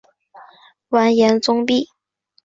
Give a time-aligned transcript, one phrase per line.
[0.89, 1.87] 完颜宗弼。